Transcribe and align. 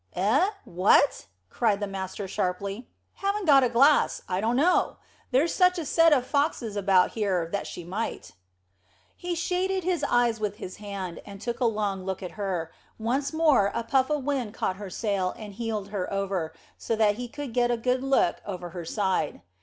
"Eh? 0.15 0.49
What?" 0.65 1.27
cried 1.51 1.79
the 1.79 1.85
master 1.85 2.27
sharply. 2.27 2.87
"Haven't 3.17 3.45
got 3.45 3.63
a 3.63 3.69
glass. 3.69 4.23
I 4.27 4.41
dunno. 4.41 4.97
They're 5.29 5.47
such 5.47 5.77
a 5.77 5.85
set 5.85 6.11
of 6.11 6.25
foxes 6.25 6.75
about 6.75 7.11
here 7.11 7.47
that 7.51 7.67
she 7.67 7.83
might." 7.83 8.31
He 9.15 9.35
shaded 9.35 9.83
his 9.83 10.03
eyes 10.05 10.39
with 10.39 10.55
his 10.55 10.77
hand, 10.77 11.21
and 11.23 11.39
took 11.39 11.59
a 11.59 11.65
long 11.69 12.03
look 12.03 12.23
at 12.23 12.31
her, 12.31 12.71
and 12.97 13.05
once 13.05 13.31
more 13.31 13.71
a 13.75 13.83
puff 13.83 14.09
of 14.09 14.23
wind 14.23 14.55
caught 14.55 14.77
her 14.77 14.89
sail 14.89 15.35
and 15.37 15.53
heeled 15.53 15.89
her 15.89 16.11
over, 16.11 16.51
so 16.79 16.95
that 16.95 17.17
he 17.17 17.27
could 17.27 17.53
get 17.53 17.69
a 17.69 17.77
good 17.77 18.01
look 18.03 18.37
over 18.43 18.69
her 18.71 18.85
side. 18.85 19.43